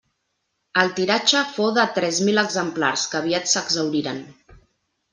[0.83, 4.23] El tiratge fou de tres mil exemplars, que aviat s'exhauriren.